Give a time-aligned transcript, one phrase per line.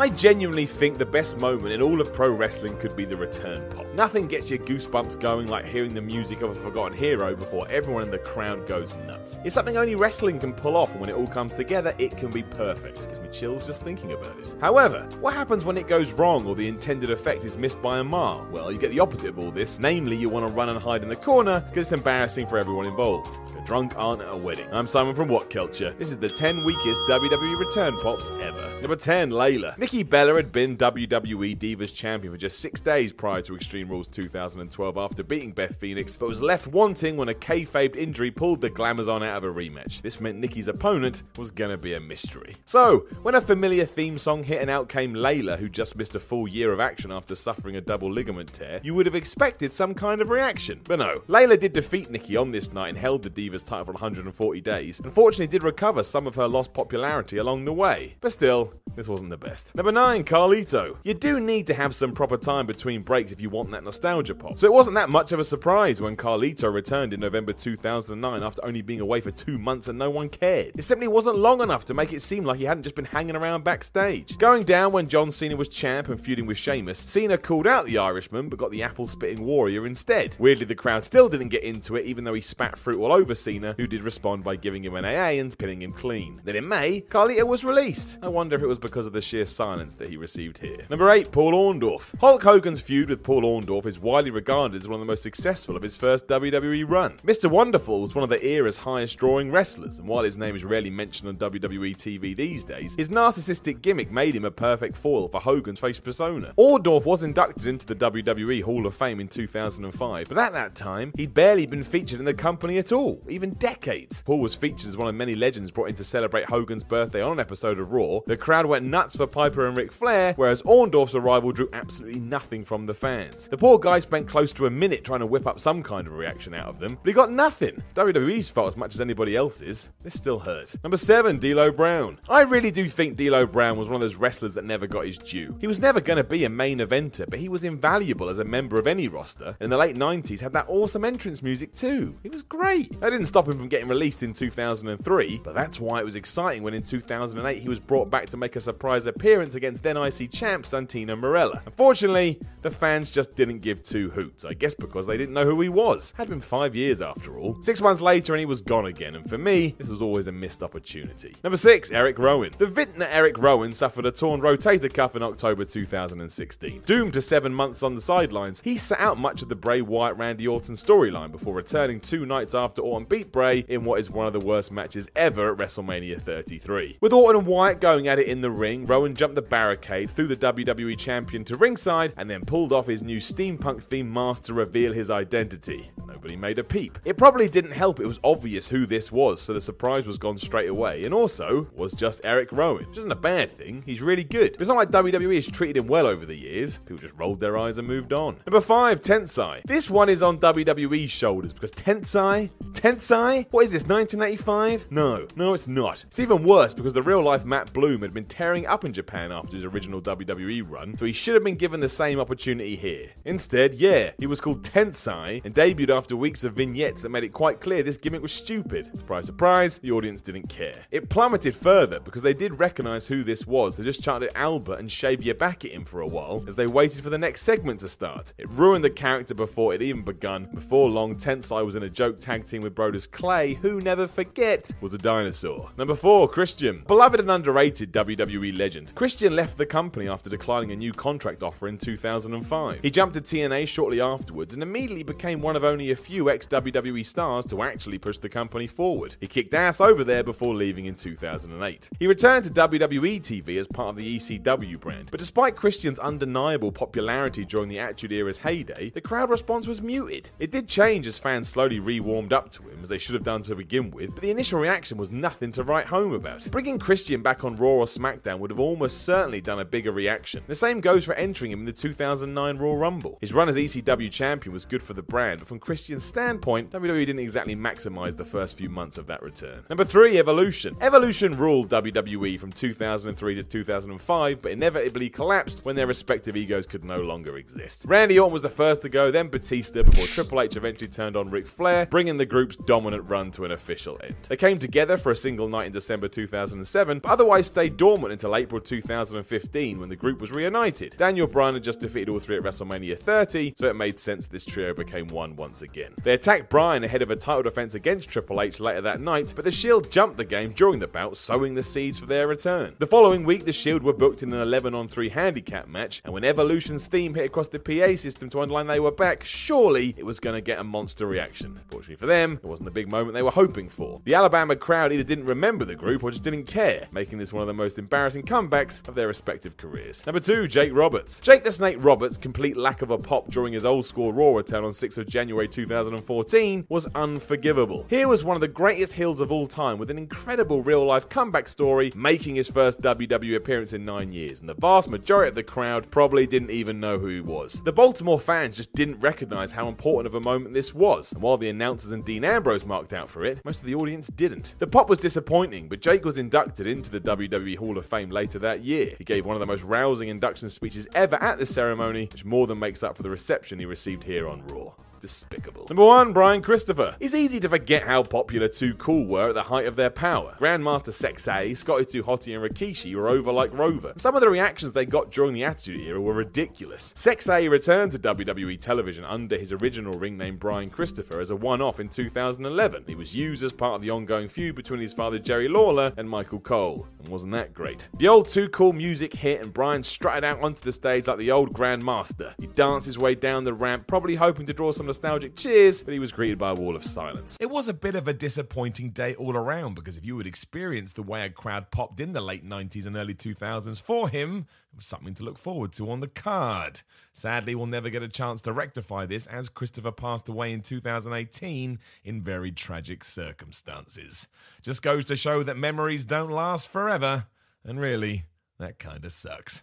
[0.00, 3.70] I genuinely think the best moment in all of pro wrestling could be the return
[3.70, 3.84] pop.
[3.92, 8.04] Nothing gets your goosebumps going like hearing the music of a forgotten hero before everyone
[8.04, 9.38] in the crowd goes nuts.
[9.44, 12.30] It's something only wrestling can pull off, and when it all comes together, it can
[12.30, 13.06] be perfect.
[13.10, 14.54] Gives me chills just thinking about it.
[14.58, 18.04] However, what happens when it goes wrong or the intended effect is missed by a
[18.04, 18.48] mile?
[18.50, 21.02] Well, you get the opposite of all this, namely, you want to run and hide
[21.02, 23.38] in the corner because it's embarrassing for everyone involved.
[23.54, 24.66] A drunk aunt at a wedding.
[24.72, 25.94] I'm Simon from What Culture.
[25.98, 28.80] This is the 10 weakest WWE return pops ever.
[28.80, 29.76] Number 10, Layla.
[29.90, 34.96] Bella had been WWE Divas Champion for just six days prior to Extreme Rules 2012
[34.96, 39.26] after beating Beth Phoenix, but was left wanting when a kayfabe injury pulled the Glamazon
[39.26, 40.00] out of a rematch.
[40.00, 42.54] This meant Nikki's opponent was gonna be a mystery.
[42.64, 46.20] So, when a familiar theme song hit and out came Layla, who just missed a
[46.20, 49.92] full year of action after suffering a double ligament tear, you would have expected some
[49.92, 50.80] kind of reaction.
[50.84, 53.92] But no, Layla did defeat Nikki on this night and held the Divas title for
[53.92, 55.00] 140 days.
[55.00, 58.14] Unfortunately, did recover some of her lost popularity along the way.
[58.20, 59.72] But still, this wasn't the best.
[59.80, 60.98] Number 9, Carlito.
[61.04, 64.34] You do need to have some proper time between breaks if you want that nostalgia
[64.34, 64.58] pop.
[64.58, 68.62] So it wasn't that much of a surprise when Carlito returned in November 2009 after
[68.66, 70.78] only being away for two months and no one cared.
[70.78, 73.36] It simply wasn't long enough to make it seem like he hadn't just been hanging
[73.36, 74.36] around backstage.
[74.36, 77.96] Going down when John Cena was champ and feuding with Sheamus, Cena called out the
[77.96, 80.36] Irishman but got the apple spitting warrior instead.
[80.38, 83.34] Weirdly, the crowd still didn't get into it even though he spat fruit all over
[83.34, 86.38] Cena, who did respond by giving him an AA and pinning him clean.
[86.44, 88.18] Then in May, Carlito was released.
[88.20, 90.84] I wonder if it was because of the sheer silence that he received here.
[90.90, 92.18] Number 8, Paul Orndorff.
[92.18, 95.76] Hulk Hogan's feud with Paul Orndorff is widely regarded as one of the most successful
[95.76, 97.12] of his first WWE run.
[97.24, 97.48] Mr.
[97.48, 100.90] Wonderful was one of the era's highest drawing wrestlers, and while his name is rarely
[100.90, 105.40] mentioned on WWE TV these days, his narcissistic gimmick made him a perfect foil for
[105.40, 106.52] Hogan's face persona.
[106.58, 111.12] Orndorff was inducted into the WWE Hall of Fame in 2005, but at that time,
[111.16, 114.22] he'd barely been featured in the company at all, even decades.
[114.22, 117.32] Paul was featured as one of many legends brought in to celebrate Hogan's birthday on
[117.32, 118.18] an episode of Raw.
[118.26, 122.64] The crowd went nuts for Piper and Ric Flair, whereas Orndorff's arrival drew absolutely nothing
[122.64, 123.48] from the fans.
[123.48, 126.14] The poor guy spent close to a minute trying to whip up some kind of
[126.14, 127.82] reaction out of them, but he got nothing.
[127.94, 129.92] WWE's fault as much as anybody else's.
[130.02, 130.74] This still hurt.
[130.82, 132.18] Number 7, D'Lo Brown.
[132.28, 135.18] I really do think D'Lo Brown was one of those wrestlers that never got his
[135.18, 135.56] due.
[135.60, 138.44] He was never going to be a main eventer, but he was invaluable as a
[138.44, 139.56] member of any roster.
[139.60, 142.16] In the late 90s, had that awesome entrance music too.
[142.22, 142.98] He was great.
[143.00, 146.62] That didn't stop him from getting released in 2003, but that's why it was exciting
[146.62, 150.30] when in 2008 he was brought back to make a surprise appearance against then IC
[150.30, 151.62] champ Santino Marella.
[151.66, 155.60] Unfortunately, the fans just didn't give two hoots, I guess because they didn't know who
[155.60, 156.12] he was.
[156.16, 157.56] Had been five years after all.
[157.62, 160.32] Six months later and he was gone again, and for me, this was always a
[160.32, 161.34] missed opportunity.
[161.42, 162.52] Number 6, Eric Rowan.
[162.58, 166.82] The vintner Eric Rowan suffered a torn rotator cuff in October 2016.
[166.86, 170.16] Doomed to seven months on the sidelines, he sat out much of the Bray Wyatt
[170.16, 174.26] Randy Orton storyline before returning two nights after Orton beat Bray in what is one
[174.26, 176.98] of the worst matches ever at WrestleMania 33.
[177.00, 180.26] With Orton and Wyatt going at it in the ring, Rowan jumped the barricade, threw
[180.26, 184.54] the WWE Champion to ringside, and then pulled off his new steampunk themed mask to
[184.54, 185.90] reveal his identity.
[186.06, 186.98] Nobody made a peep.
[187.04, 190.38] It probably didn't help, it was obvious who this was, so the surprise was gone
[190.38, 194.24] straight away, and also was just Eric Rowan, which isn't a bad thing, he's really
[194.24, 194.56] good.
[194.58, 197.56] It's not like WWE has treated him well over the years, people just rolled their
[197.56, 198.36] eyes and moved on.
[198.46, 199.62] Number 5, Tensai.
[199.64, 202.50] This one is on WWE's shoulders because Tensai?
[202.72, 203.46] Tensai?
[203.50, 204.90] What is this, 1985?
[204.90, 206.04] No, no, it's not.
[206.04, 209.29] It's even worse because the real life Matt Bloom had been tearing up in Japan
[209.32, 213.10] after his original WWE run, so he should have been given the same opportunity here.
[213.24, 217.32] Instead, yeah, he was called Tensai and debuted after weeks of vignettes that made it
[217.32, 218.96] quite clear this gimmick was stupid.
[218.96, 220.84] Surprise, surprise, the audience didn't care.
[220.90, 223.76] It plummeted further because they did recognize who this was.
[223.76, 227.02] They just chanted Albert and your back at him for a while as they waited
[227.02, 228.32] for the next segment to start.
[228.38, 230.48] It ruined the character before it even begun.
[230.54, 234.70] Before long, Tensai was in a joke tag team with Brodus Clay, who never forget
[234.80, 235.70] was a dinosaur.
[235.78, 236.82] Number 4, Christian.
[236.86, 238.94] Beloved and underrated WWE legend.
[238.94, 242.78] Christian Christian left the company after declining a new contract offer in 2005.
[242.80, 246.46] He jumped to TNA shortly afterwards and immediately became one of only a few ex
[246.46, 249.16] WWE stars to actually push the company forward.
[249.18, 251.90] He kicked ass over there before leaving in 2008.
[251.98, 256.70] He returned to WWE TV as part of the ECW brand, but despite Christian's undeniable
[256.70, 260.30] popularity during the Attitude Era's heyday, the crowd response was muted.
[260.38, 263.24] It did change as fans slowly re warmed up to him, as they should have
[263.24, 266.48] done to begin with, but the initial reaction was nothing to write home about.
[266.52, 270.42] Bringing Christian back on Raw or SmackDown would have almost certainly done a bigger reaction.
[270.46, 273.18] The same goes for entering him in the 2009 Royal Rumble.
[273.20, 277.06] His run as ECW champion was good for the brand, but from Christian's standpoint, WWE
[277.06, 279.64] didn't exactly maximize the first few months of that return.
[279.68, 280.74] Number 3, Evolution.
[280.80, 286.84] Evolution ruled WWE from 2003 to 2005, but inevitably collapsed when their respective egos could
[286.84, 287.84] no longer exist.
[287.86, 291.30] Randy Orton was the first to go, then Batista, before Triple H eventually turned on
[291.30, 294.16] Ric Flair, bringing the group's dominant run to an official end.
[294.28, 298.36] They came together for a single night in December 2007, but otherwise stayed dormant until
[298.36, 300.96] April 2015 when the group was reunited.
[300.98, 304.44] Daniel Bryan had just defeated all three at WrestleMania 30, so it made sense this
[304.44, 305.94] trio became one once again.
[306.02, 309.44] They attacked Bryan ahead of a title defense against Triple H later that night, but
[309.44, 312.74] the Shield jumped the game during the bout, sowing the seeds for their return.
[312.80, 316.12] The following week, the Shield were booked in an 11 on 3 handicap match, and
[316.12, 320.04] when Evolution's theme hit across the PA system to underline they were back, surely it
[320.04, 321.60] was going to get a monster reaction.
[321.70, 324.00] Fortunately for them, it wasn't the big moment they were hoping for.
[324.04, 327.42] The Alabama crowd either didn't remember the group or just didn't care, making this one
[327.42, 330.04] of the most embarrassing comebacks of their respective careers.
[330.06, 331.20] Number 2, Jake Roberts.
[331.20, 334.64] Jake the Snake Roberts' complete lack of a pop during his old school Raw return
[334.64, 337.86] on 6th of January 2014 was unforgivable.
[337.88, 341.08] Here was one of the greatest heels of all time with an incredible real life
[341.08, 345.34] comeback story, making his first WWE appearance in nine years, and the vast majority of
[345.34, 347.60] the crowd probably didn't even know who he was.
[347.64, 351.36] The Baltimore fans just didn't recognize how important of a moment this was, and while
[351.36, 354.54] the announcers and Dean Ambrose marked out for it, most of the audience didn't.
[354.58, 358.38] The pop was disappointing, but Jake was inducted into the WWE Hall of Fame later
[358.38, 358.69] that year.
[358.70, 362.46] He gave one of the most rousing induction speeches ever at the ceremony, which more
[362.46, 365.66] than makes up for the reception he received here on Raw despicable.
[365.68, 366.96] Number one, Brian Christopher.
[367.00, 370.36] It's easy to forget how popular 2 Cool were at the height of their power.
[370.38, 373.92] Grandmaster Sexay, Scotty 2 Hotty, and Rikishi were over like Rover.
[373.96, 376.92] Some of the reactions they got during the Attitude Era were ridiculous.
[376.96, 381.62] Sexay returned to WWE television under his original ring name Brian Christopher as a one
[381.62, 382.84] off in 2011.
[382.86, 386.08] He was used as part of the ongoing feud between his father Jerry Lawler and
[386.08, 386.86] Michael Cole.
[386.98, 387.88] And wasn't that great?
[387.98, 391.30] The old 2 Cool music hit, and Brian strutted out onto the stage like the
[391.30, 392.34] old Grandmaster.
[392.38, 395.94] He danced his way down the ramp, probably hoping to draw some nostalgic cheers, but
[395.94, 397.36] he was greeted by a wall of silence.
[397.40, 400.96] It was a bit of a disappointing day all around because if you had experienced
[400.96, 404.76] the way a crowd popped in the late 90s and early 2000s for him, it
[404.76, 406.80] was something to look forward to on the card.
[407.12, 411.78] Sadly, we'll never get a chance to rectify this as Christopher passed away in 2018
[412.02, 414.26] in very tragic circumstances.
[414.60, 417.26] Just goes to show that memories don't last forever,
[417.64, 418.24] and really,
[418.58, 419.62] that kind of sucks.